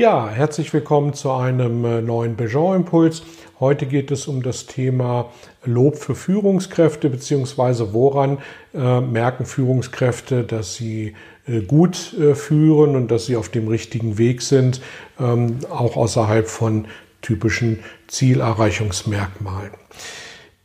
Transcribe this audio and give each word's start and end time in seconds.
Ja, 0.00 0.28
herzlich 0.28 0.72
willkommen 0.72 1.12
zu 1.12 1.32
einem 1.32 1.84
äh, 1.84 2.00
neuen 2.00 2.36
Bejean-Impuls. 2.36 3.24
Heute 3.58 3.84
geht 3.84 4.12
es 4.12 4.28
um 4.28 4.44
das 4.44 4.66
Thema 4.66 5.32
Lob 5.64 5.96
für 5.96 6.14
Führungskräfte, 6.14 7.10
beziehungsweise 7.10 7.92
woran 7.92 8.38
äh, 8.74 9.00
merken 9.00 9.44
Führungskräfte, 9.44 10.44
dass 10.44 10.76
sie 10.76 11.16
äh, 11.48 11.62
gut 11.62 12.14
äh, 12.16 12.36
führen 12.36 12.94
und 12.94 13.10
dass 13.10 13.26
sie 13.26 13.34
auf 13.34 13.48
dem 13.48 13.66
richtigen 13.66 14.18
Weg 14.18 14.42
sind, 14.42 14.80
ähm, 15.18 15.58
auch 15.68 15.96
außerhalb 15.96 16.46
von 16.46 16.86
typischen 17.20 17.80
Zielerreichungsmerkmalen. 18.06 19.72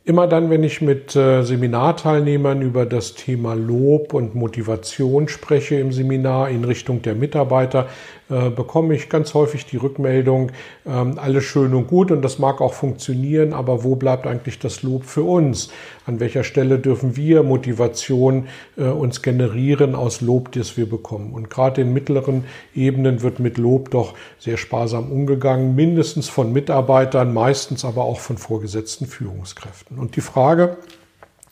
Immer 0.06 0.26
dann, 0.26 0.50
wenn 0.50 0.62
ich 0.64 0.82
mit 0.82 1.16
äh, 1.16 1.42
Seminarteilnehmern 1.42 2.60
über 2.60 2.84
das 2.84 3.14
Thema 3.14 3.54
Lob 3.54 4.12
und 4.12 4.34
Motivation 4.34 5.28
spreche 5.28 5.76
im 5.76 5.92
Seminar 5.92 6.50
in 6.50 6.64
Richtung 6.64 7.00
der 7.00 7.14
Mitarbeiter, 7.14 7.88
äh, 8.30 8.50
bekomme 8.50 8.94
ich 8.94 9.08
ganz 9.08 9.34
häufig 9.34 9.66
die 9.66 9.76
Rückmeldung, 9.76 10.50
ähm, 10.86 11.18
alles 11.18 11.44
schön 11.44 11.74
und 11.74 11.88
gut 11.88 12.10
und 12.10 12.22
das 12.22 12.38
mag 12.38 12.60
auch 12.60 12.72
funktionieren, 12.72 13.52
aber 13.52 13.84
wo 13.84 13.96
bleibt 13.96 14.26
eigentlich 14.26 14.58
das 14.58 14.82
Lob 14.82 15.04
für 15.04 15.22
uns? 15.22 15.70
An 16.06 16.20
welcher 16.20 16.42
Stelle 16.42 16.78
dürfen 16.78 17.16
wir 17.16 17.42
Motivation 17.42 18.48
äh, 18.76 18.84
uns 18.84 19.20
generieren 19.20 19.94
aus 19.94 20.22
Lob, 20.22 20.52
das 20.52 20.76
wir 20.76 20.88
bekommen? 20.88 21.32
Und 21.34 21.50
gerade 21.50 21.82
in 21.82 21.92
mittleren 21.92 22.44
Ebenen 22.74 23.22
wird 23.22 23.40
mit 23.40 23.58
Lob 23.58 23.90
doch 23.90 24.14
sehr 24.38 24.56
sparsam 24.56 25.12
umgegangen, 25.12 25.74
mindestens 25.74 26.28
von 26.28 26.52
Mitarbeitern, 26.52 27.34
meistens 27.34 27.84
aber 27.84 28.04
auch 28.04 28.20
von 28.20 28.38
vorgesetzten 28.38 29.06
Führungskräften. 29.06 29.93
Und 29.98 30.16
die 30.16 30.20
Frage, 30.20 30.78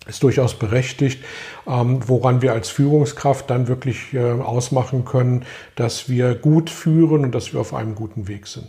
ist 0.07 0.23
durchaus 0.23 0.55
berechtigt, 0.55 1.23
ähm, 1.67 2.01
woran 2.07 2.43
wir 2.43 2.53
als 2.53 2.69
Führungskraft 2.71 3.49
dann 3.51 3.69
wirklich 3.69 4.13
äh, 4.15 4.33
ausmachen 4.33 5.05
können, 5.05 5.45
dass 5.77 6.09
wir 6.09 6.35
gut 6.35 6.71
führen 6.71 7.25
und 7.25 7.35
dass 7.35 7.53
wir 7.53 7.61
auf 7.61 7.73
einem 7.73 7.95
guten 7.95 8.27
Weg 8.27 8.47
sind. 8.47 8.67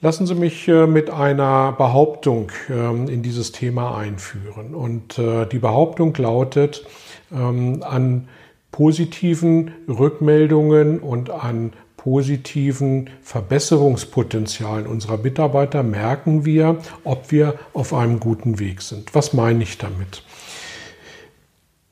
Lassen 0.00 0.26
Sie 0.26 0.34
mich 0.34 0.68
äh, 0.68 0.86
mit 0.86 1.10
einer 1.10 1.72
Behauptung 1.72 2.52
ähm, 2.70 3.08
in 3.08 3.22
dieses 3.22 3.52
Thema 3.52 3.96
einführen. 3.96 4.74
Und 4.74 5.18
äh, 5.18 5.46
die 5.46 5.58
Behauptung 5.58 6.14
lautet, 6.14 6.86
ähm, 7.32 7.82
an 7.82 8.28
positiven 8.72 9.72
Rückmeldungen 9.88 11.00
und 11.00 11.30
an 11.30 11.72
positiven 12.06 13.10
Verbesserungspotenzialen 13.20 14.86
unserer 14.86 15.16
Mitarbeiter 15.16 15.82
merken 15.82 16.44
wir, 16.44 16.78
ob 17.02 17.32
wir 17.32 17.58
auf 17.72 17.92
einem 17.92 18.20
guten 18.20 18.60
Weg 18.60 18.80
sind. 18.80 19.12
Was 19.12 19.32
meine 19.32 19.64
ich 19.64 19.76
damit? 19.76 20.22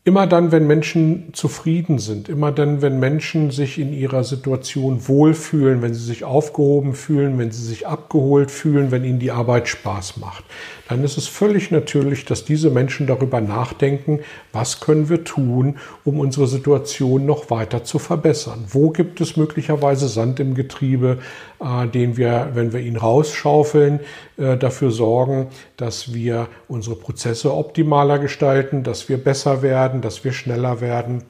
Immer 0.07 0.27
dann, 0.27 0.53
wenn 0.53 0.67
Menschen 0.67 1.33
zufrieden 1.33 1.99
sind, 1.99 2.29
immer 2.29 2.53
dann, 2.53 2.83
wenn 2.83 2.99
Menschen 2.99 3.51
sich 3.51 3.79
in 3.79 3.95
ihrer 3.95 4.23
Situation 4.23 5.09
wohlfühlen, 5.09 5.81
wenn 5.81 5.95
sie 5.95 6.05
sich 6.05 6.25
aufgehoben 6.25 6.93
fühlen, 6.93 7.39
wenn 7.39 7.51
sie 7.51 7.65
sich 7.65 7.87
abgeholt 7.87 8.51
fühlen, 8.51 8.91
wenn 8.91 9.03
ihnen 9.03 9.19
die 9.19 9.31
Arbeit 9.31 9.67
Spaß 9.67 10.19
macht, 10.19 10.45
dann 10.89 11.03
ist 11.03 11.17
es 11.17 11.27
völlig 11.27 11.71
natürlich, 11.71 12.27
dass 12.27 12.45
diese 12.45 12.69
Menschen 12.69 13.07
darüber 13.07 13.41
nachdenken, 13.41 14.21
was 14.53 14.81
können 14.81 15.09
wir 15.09 15.25
tun, 15.25 15.79
um 16.05 16.21
unsere 16.21 16.47
Situation 16.47 17.25
noch 17.25 17.49
weiter 17.49 17.85
zu 17.85 17.99
verbessern. 17.99 18.65
Wo 18.69 18.91
gibt 18.91 19.23
es 19.23 19.39
möglicherweise 19.39 20.09
Sand 20.09 20.39
im 20.41 20.55
Getriebe, 20.55 21.19
äh, 21.61 21.89
den 21.89 22.19
wir, 22.19 22.51
wenn 22.53 22.75
wir 22.75 22.81
ihn 22.81 22.97
rausschaufeln, 22.97 24.01
äh, 24.37 24.59
dafür 24.59 24.91
sorgen, 24.91 25.49
dass 25.77 26.13
wir 26.13 26.49
unsere 26.69 26.97
Prozesse 26.97 27.55
optimaler 27.55 28.19
gestalten, 28.19 28.83
dass 28.83 29.09
wir 29.09 29.17
besser 29.17 29.63
werden, 29.63 29.94
dass 30.01 30.25
wir 30.25 30.33
schneller 30.33 30.81
werden 30.81 31.23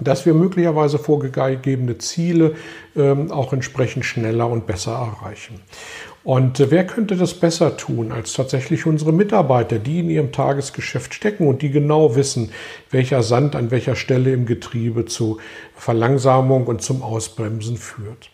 dass 0.00 0.26
wir 0.26 0.34
möglicherweise 0.34 0.98
vorgegebene 0.98 1.98
Ziele 1.98 2.54
ähm, 2.96 3.32
auch 3.32 3.52
entsprechend 3.52 4.04
schneller 4.04 4.48
und 4.48 4.66
besser 4.66 4.92
erreichen. 4.92 5.60
Und 6.22 6.60
äh, 6.60 6.70
wer 6.70 6.86
könnte 6.86 7.16
das 7.16 7.34
besser 7.34 7.76
tun 7.76 8.12
als 8.12 8.32
tatsächlich 8.32 8.86
unsere 8.86 9.12
Mitarbeiter, 9.12 9.78
die 9.78 10.00
in 10.00 10.10
ihrem 10.10 10.30
Tagesgeschäft 10.30 11.14
stecken 11.14 11.48
und 11.48 11.62
die 11.62 11.70
genau 11.70 12.14
wissen, 12.14 12.52
welcher 12.90 13.22
Sand 13.22 13.56
an 13.56 13.70
welcher 13.70 13.96
Stelle 13.96 14.32
im 14.32 14.46
Getriebe 14.46 15.04
zu 15.04 15.38
Verlangsamung 15.74 16.66
und 16.66 16.80
zum 16.82 17.02
Ausbremsen 17.02 17.76
führt. 17.76 18.30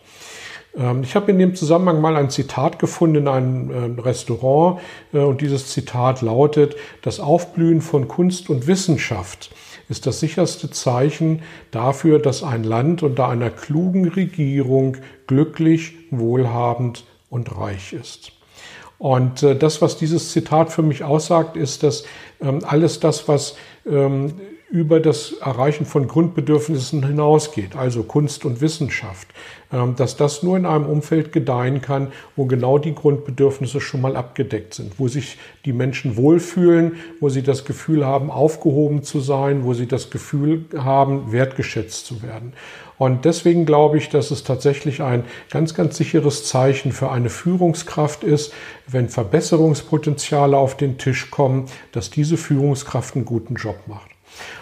Ähm, 0.77 1.03
ich 1.03 1.15
habe 1.15 1.31
in 1.31 1.39
dem 1.39 1.55
Zusammenhang 1.55 2.01
mal 2.01 2.15
ein 2.15 2.29
Zitat 2.29 2.79
gefunden 2.79 3.15
in 3.15 3.27
einem 3.27 3.71
ähm, 3.71 3.99
Restaurant 3.99 4.79
äh, 5.13 5.19
und 5.19 5.41
dieses 5.41 5.69
Zitat 5.69 6.21
lautet, 6.21 6.75
das 7.01 7.19
Aufblühen 7.19 7.81
von 7.81 8.07
Kunst 8.07 8.49
und 8.49 8.67
Wissenschaft 8.67 9.51
ist 9.87 10.07
das 10.07 10.19
sicherste 10.19 10.71
Zeichen 10.71 11.43
dafür, 11.71 12.19
dass 12.19 12.43
ein 12.43 12.63
Land 12.63 13.03
unter 13.03 13.27
einer 13.27 13.51
klugen 13.51 14.07
Regierung 14.07 14.97
glücklich, 15.27 15.93
wohlhabend 16.09 17.05
und 17.29 17.55
reich 17.55 17.93
ist. 17.93 18.31
Und 18.97 19.43
äh, 19.43 19.55
das, 19.55 19.81
was 19.81 19.97
dieses 19.97 20.31
Zitat 20.31 20.71
für 20.71 20.81
mich 20.81 21.03
aussagt, 21.03 21.57
ist, 21.57 21.83
dass 21.83 22.05
ähm, 22.41 22.59
alles 22.65 22.99
das, 22.99 23.27
was 23.27 23.55
über 24.75 24.99
das 24.99 25.31
Erreichen 25.39 25.85
von 25.85 26.05
Grundbedürfnissen 26.05 27.07
hinausgeht, 27.07 27.77
also 27.77 28.03
Kunst 28.03 28.43
und 28.43 28.59
Wissenschaft, 28.59 29.29
ähm, 29.71 29.95
dass 29.95 30.17
das 30.17 30.43
nur 30.43 30.57
in 30.57 30.65
einem 30.65 30.85
Umfeld 30.85 31.31
gedeihen 31.31 31.81
kann, 31.81 32.11
wo 32.35 32.43
genau 32.43 32.77
die 32.77 32.93
Grundbedürfnisse 32.93 33.79
schon 33.79 34.01
mal 34.01 34.17
abgedeckt 34.17 34.73
sind, 34.73 34.99
wo 34.99 35.07
sich 35.07 35.37
die 35.63 35.71
Menschen 35.71 36.17
wohlfühlen, 36.17 36.97
wo 37.21 37.29
sie 37.29 37.41
das 37.41 37.63
Gefühl 37.63 38.05
haben, 38.05 38.29
aufgehoben 38.29 39.01
zu 39.03 39.21
sein, 39.21 39.63
wo 39.63 39.73
sie 39.73 39.87
das 39.87 40.09
Gefühl 40.09 40.65
haben, 40.77 41.31
wertgeschätzt 41.31 42.05
zu 42.05 42.21
werden. 42.21 42.51
Und 42.97 43.23
deswegen 43.23 43.65
glaube 43.65 43.97
ich, 43.97 44.09
dass 44.09 44.29
es 44.29 44.43
tatsächlich 44.43 45.01
ein 45.01 45.23
ganz, 45.51 45.73
ganz 45.73 45.95
sicheres 45.95 46.43
Zeichen 46.43 46.91
für 46.91 47.11
eine 47.11 47.29
Führungskraft 47.29 48.25
ist, 48.25 48.53
wenn 48.87 49.07
Verbesserungspotenziale 49.07 50.57
auf 50.57 50.75
den 50.75 50.97
Tisch 50.97 51.31
kommen, 51.31 51.67
dass 51.93 52.09
diese 52.09 52.35
Führungskraft 52.35 53.15
einen 53.15 53.23
guten 53.23 53.55
Job 53.55 53.77
macht. 53.87 54.14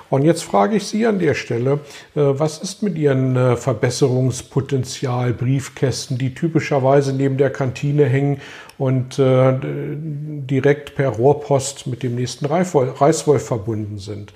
Und 0.10 0.24
jetzt 0.24 0.44
frage 0.44 0.76
ich 0.76 0.86
Sie 0.86 1.08
an 1.08 1.18
der 1.18 1.34
Stelle, 1.34 1.80
äh, 2.16 2.22
was 2.22 2.60
ist 2.60 2.84
mit 2.84 2.98
Ihren 2.98 3.36
äh, 3.36 3.56
Verbesserungspotenzial 3.56 5.34
Briefkästen, 5.34 6.20
die 6.20 6.36
typischerweise 6.36 7.14
neben 7.14 7.38
der 7.38 7.50
Kantine 7.50 8.06
hängen 8.06 8.40
und 8.78 9.18
äh, 9.18 9.54
direkt 9.60 10.94
per 10.96 11.10
Rohrpost 11.10 11.88
mit 11.88 12.04
dem 12.04 12.16
nächsten 12.16 12.46
Reißwolf 12.46 13.44
verbunden 13.44 13.98
sind? 13.98 14.34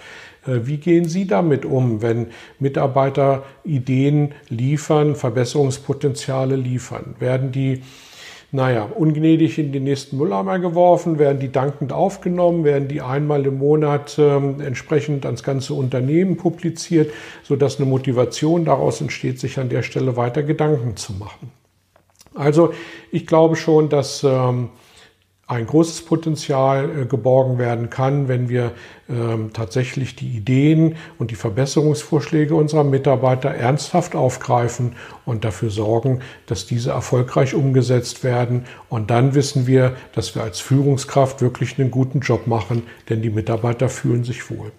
Wie 0.49 0.77
gehen 0.77 1.09
Sie 1.09 1.27
damit 1.27 1.65
um, 1.65 2.01
wenn 2.01 2.27
Mitarbeiter 2.57 3.43
Ideen 3.65 4.33
liefern, 4.47 5.15
Verbesserungspotenziale 5.17 6.55
liefern? 6.55 7.15
Werden 7.19 7.51
die 7.51 7.81
naja, 8.51 8.89
ungnädig 8.95 9.59
in 9.59 9.71
den 9.73 9.83
nächsten 9.83 10.17
Mülleimer 10.17 10.59
geworfen, 10.59 11.19
werden 11.19 11.39
die 11.39 11.51
dankend 11.51 11.91
aufgenommen, 11.91 12.63
werden 12.63 12.87
die 12.87 13.01
einmal 13.01 13.45
im 13.45 13.57
Monat 13.57 14.17
äh, 14.17 14.37
entsprechend 14.37 15.25
ans 15.25 15.43
ganze 15.43 15.73
Unternehmen 15.73 16.37
publiziert, 16.37 17.11
sodass 17.43 17.77
eine 17.77 17.89
Motivation 17.89 18.63
daraus 18.63 19.01
entsteht, 19.01 19.39
sich 19.39 19.59
an 19.59 19.69
der 19.69 19.83
Stelle 19.83 20.15
weiter 20.15 20.44
Gedanken 20.44 20.95
zu 20.95 21.13
machen. 21.13 21.51
Also 22.35 22.73
ich 23.11 23.27
glaube 23.27 23.55
schon, 23.55 23.89
dass 23.89 24.23
ähm, 24.23 24.69
ein 25.49 25.65
großes 25.65 26.01
Potenzial 26.03 26.89
äh, 26.89 27.05
geborgen 27.05 27.57
werden 27.57 27.89
kann, 27.89 28.27
wenn 28.27 28.49
wir 28.49 28.73
ähm, 29.09 29.51
tatsächlich 29.53 30.17
die 30.17 30.27
Ideen 30.27 30.97
und 31.19 31.31
die 31.31 31.35
Verbesserungsvorschläge 31.35 32.53
unserer 32.53 32.83
Mitarbeiter 32.83 33.49
ernsthaft 33.49 34.13
aufgreifen 34.13 34.97
und 35.25 35.45
dafür 35.45 35.69
sorgen, 35.69 36.19
dass 36.47 36.65
diese 36.65 36.91
erfolgreich 36.91 37.55
umgesetzt 37.55 38.25
werden. 38.25 38.65
Und 38.89 39.09
dann 39.09 39.35
wissen 39.35 39.67
wir, 39.67 39.95
dass 40.13 40.35
wir 40.35 40.44
als 40.44 40.59
Führungskraft 40.59 41.41
wirklich 41.41 41.79
einen 41.79 41.91
guten 41.91 42.19
Job 42.19 42.45
machen, 42.45 42.83
denn 43.07 43.21
die 43.21 43.29
Mitarbeiter 43.29 43.88
fühlen 43.88 44.25
sich 44.25 44.50
wohl. 44.50 44.73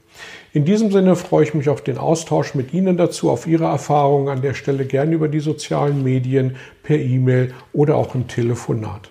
In 0.53 0.67
diesem 0.67 0.93
Sinne 0.93 1.17
freue 1.17 1.45
ich 1.45 1.55
mich 1.55 1.71
auf 1.71 1.81
den 1.81 1.97
Austausch 1.97 2.55
mit 2.55 2.75
Ihnen 2.75 2.99
dazu, 2.99 3.31
auf 3.31 3.47
Ihre 3.47 3.65
Erfahrungen 3.65 4.29
an 4.29 4.43
der 4.43 4.53
Stelle 4.53 4.85
gerne 4.85 5.15
über 5.15 5.29
die 5.29 5.41
sozialen 5.41 6.03
Medien, 6.03 6.57
per 6.83 6.99
E-Mail 6.99 7.55
oder 7.73 7.97
auch 7.97 8.15
im 8.15 8.29
Telefonat. 8.29 9.11